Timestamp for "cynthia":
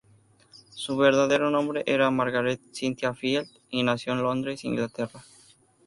2.73-3.13